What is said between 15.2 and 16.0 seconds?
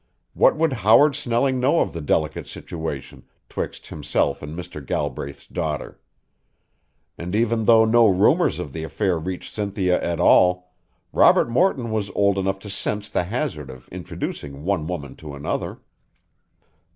another.